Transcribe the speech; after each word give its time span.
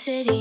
city. 0.00 0.39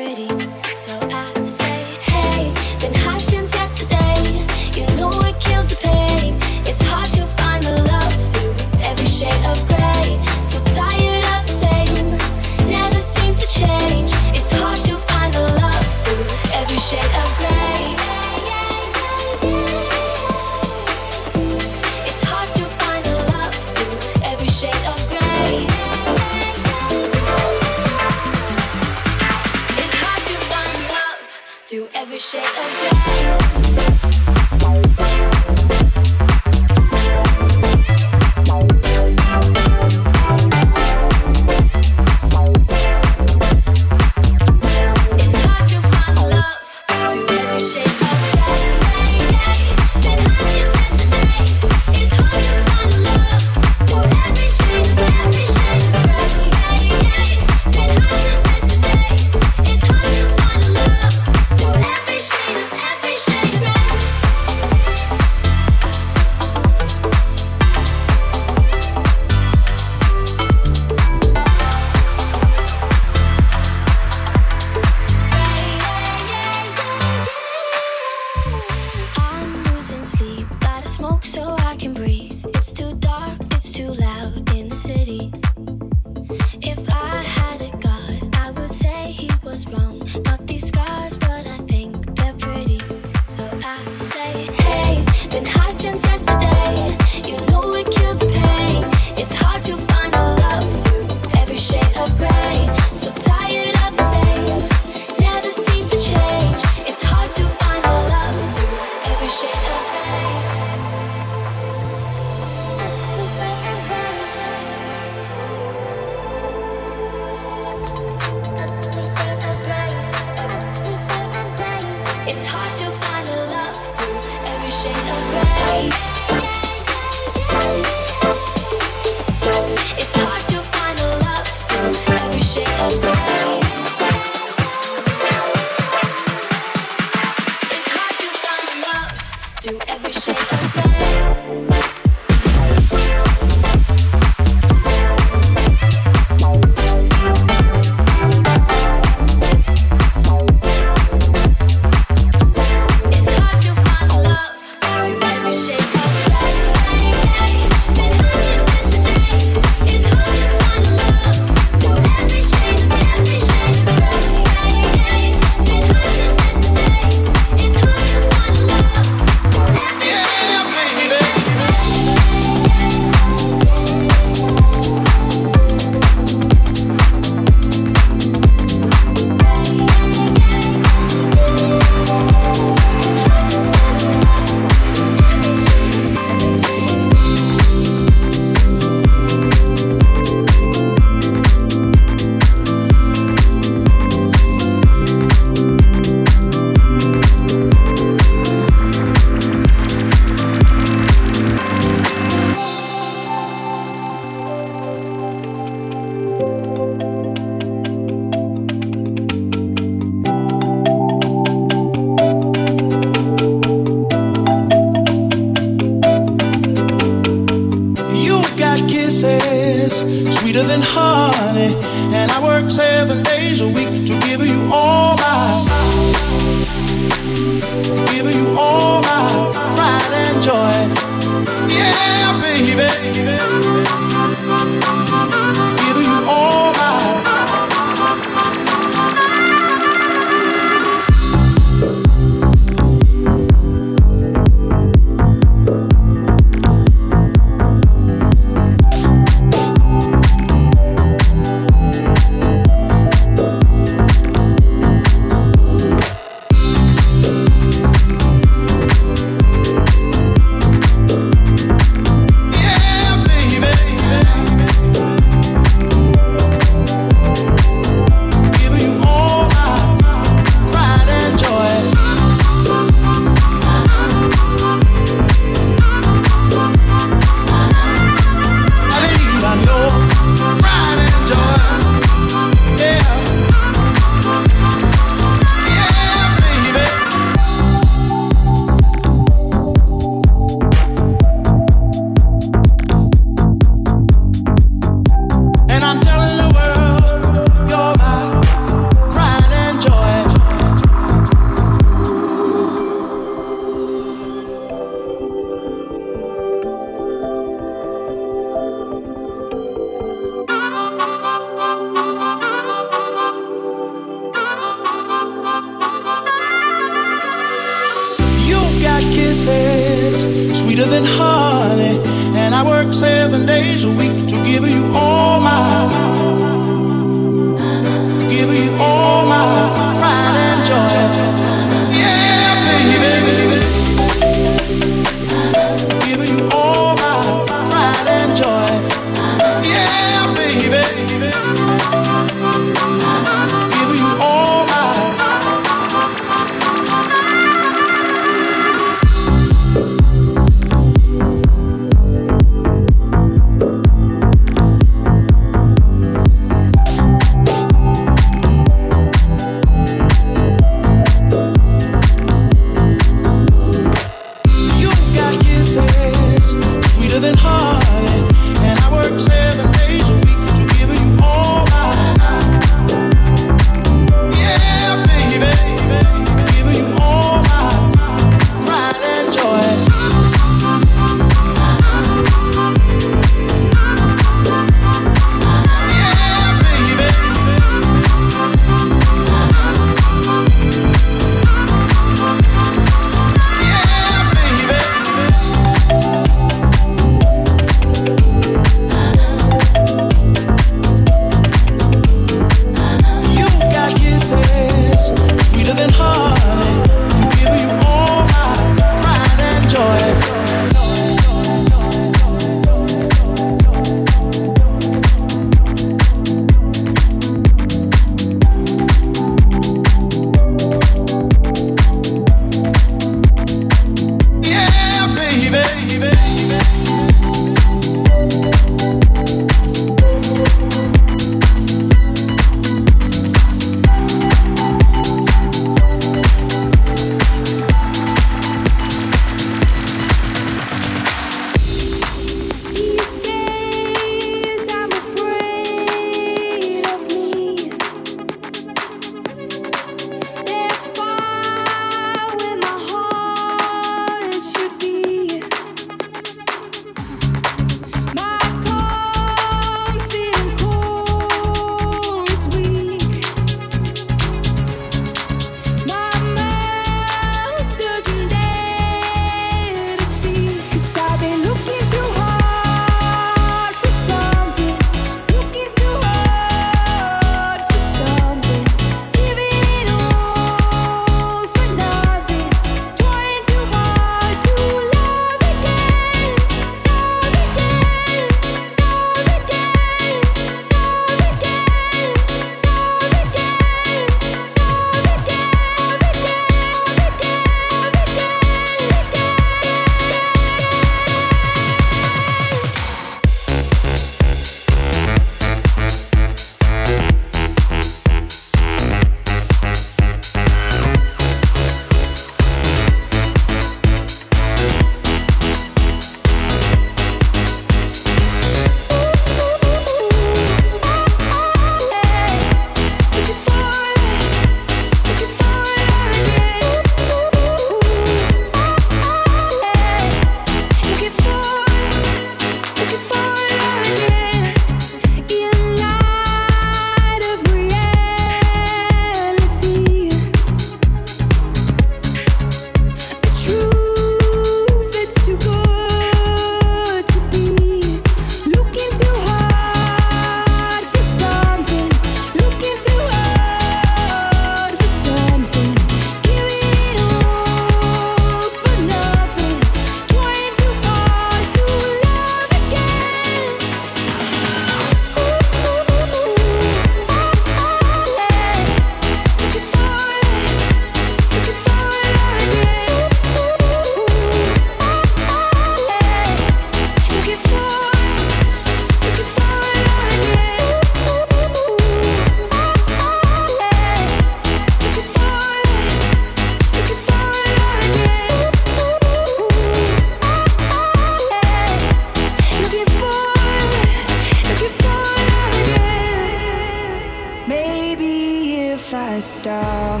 stop 599.20 600.00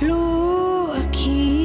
looking. 0.00 1.61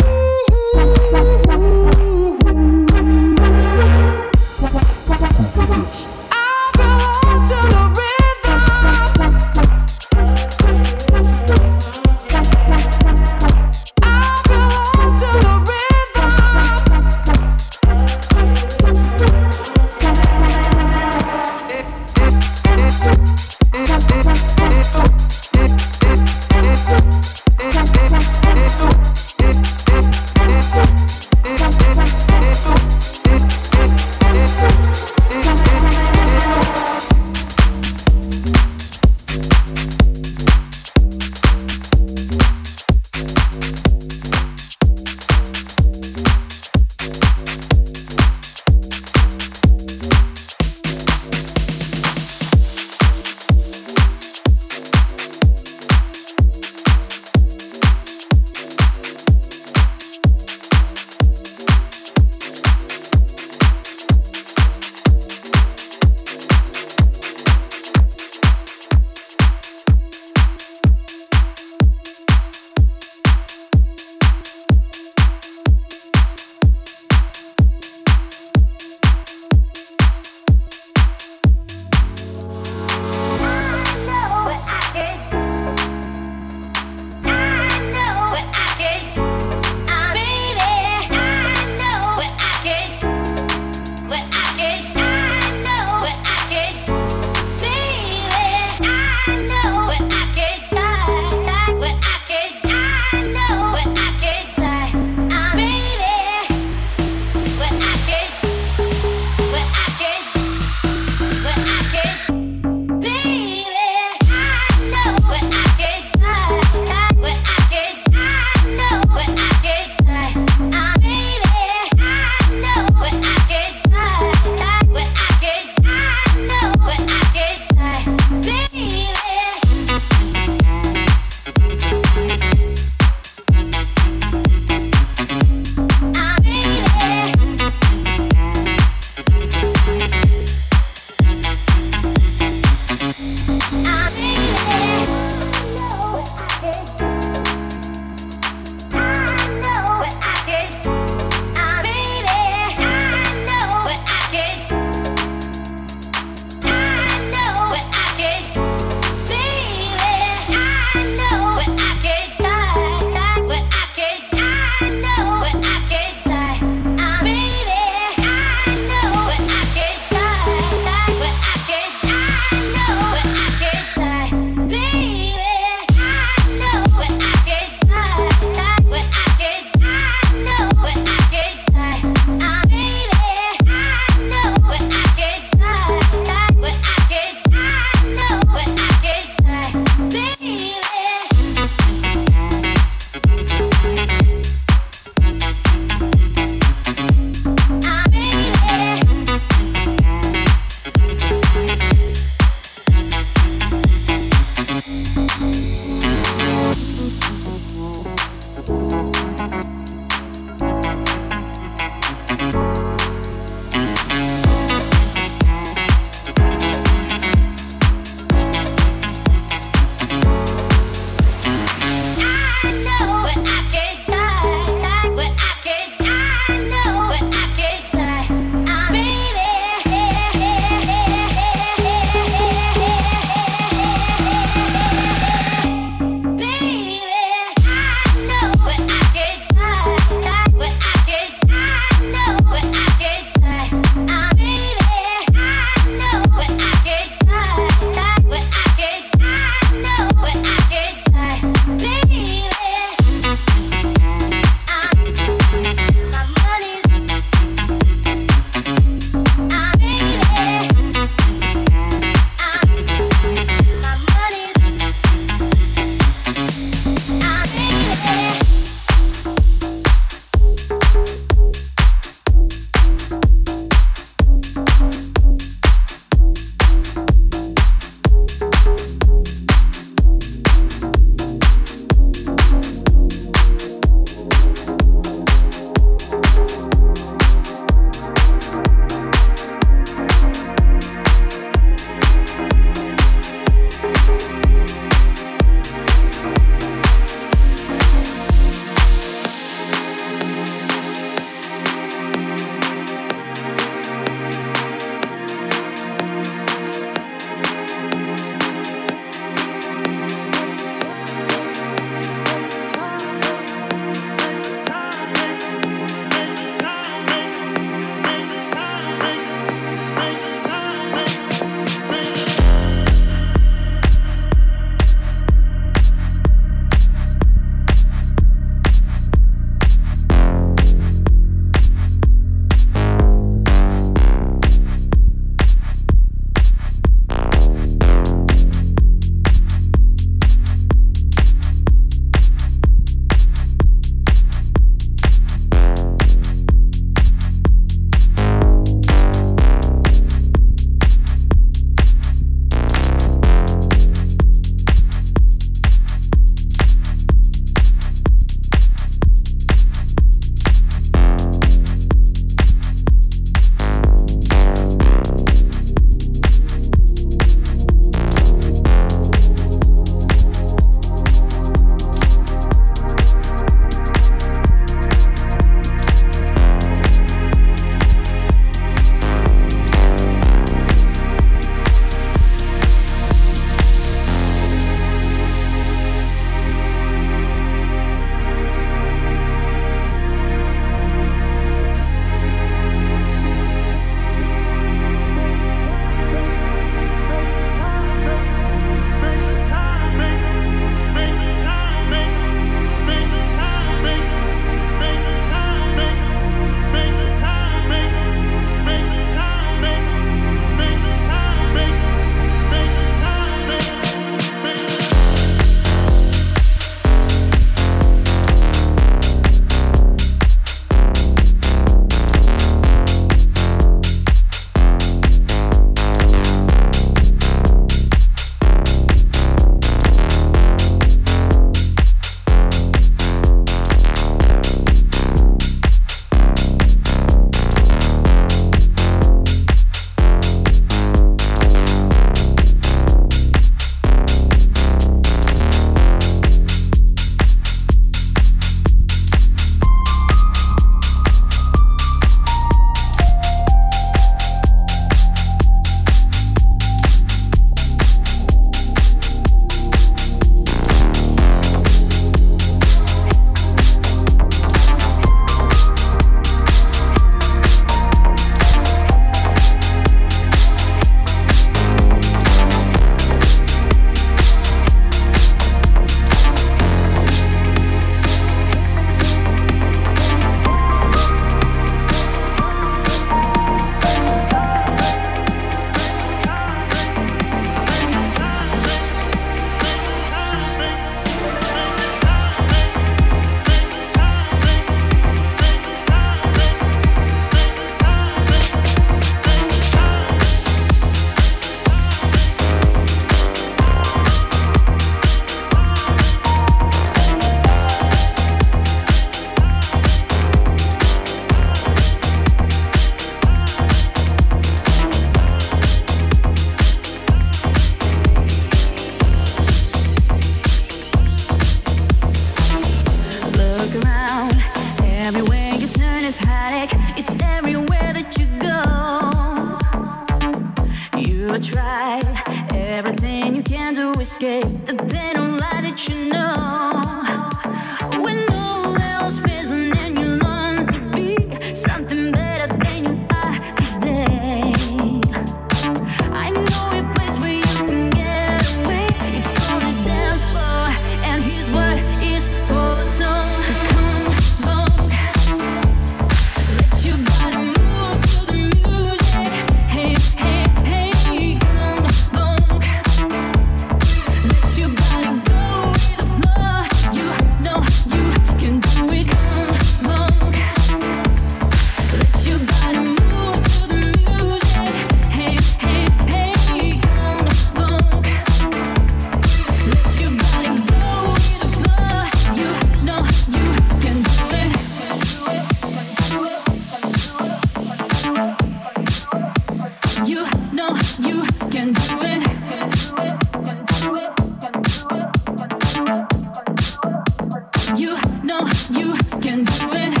You 598.69 598.95
can 599.21 599.43
do 599.43 599.73
it. 599.73 600.00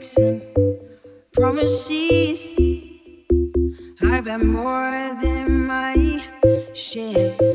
breaks 0.00 0.16
and 0.16 0.40
promises. 1.32 2.46
I've 4.00 4.24
had 4.26 4.42
more 4.42 5.18
than 5.20 5.66
my 5.66 6.22
share. 6.72 7.49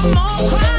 I'm 0.00 0.16
on 0.16 0.50
fire. 0.50 0.77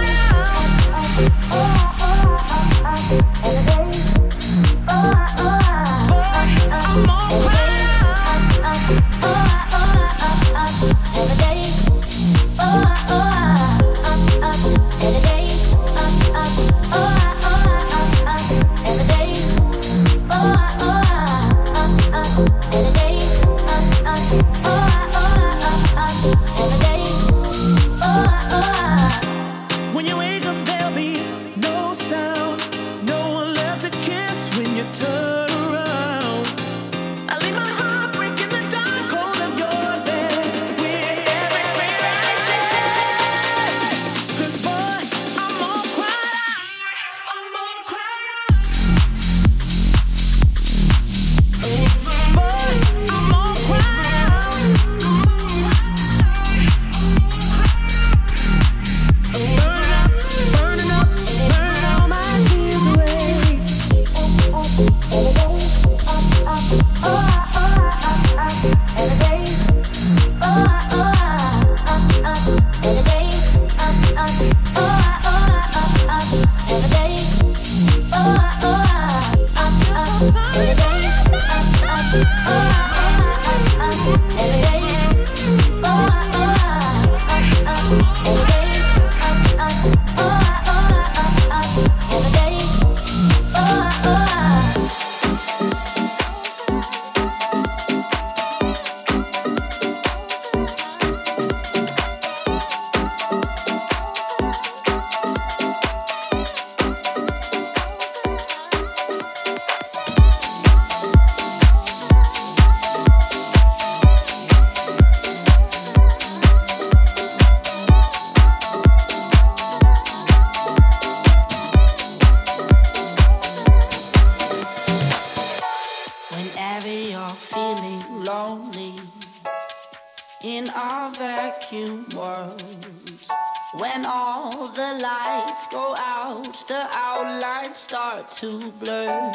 To 138.40 138.72
blur. 138.80 139.32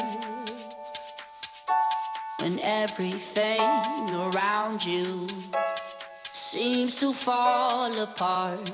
When 2.40 2.58
everything 2.60 3.60
around 4.10 4.82
you 4.82 5.26
seems 6.32 6.96
to 7.00 7.12
fall 7.12 7.92
apart, 8.00 8.70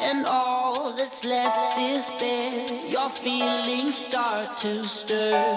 and 0.00 0.24
all 0.26 0.96
that's 0.96 1.26
left 1.26 1.78
is 1.78 2.08
bare, 2.18 2.86
your 2.88 3.10
feelings 3.10 3.98
start 3.98 4.56
to 4.56 4.84
stir. 4.84 5.54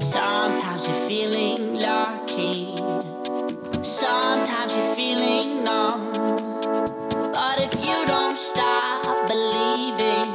Sometimes 0.00 0.88
you're 0.88 1.08
feeling 1.08 1.78
lucky, 1.78 2.76
sometimes 3.82 4.74
you're 4.74 4.94
feeling 4.96 5.62
numb. 5.62 6.10
But 7.32 7.62
if 7.62 7.74
you 7.84 8.04
don't 8.06 8.36
stop 8.36 9.28
believing, 9.28 10.26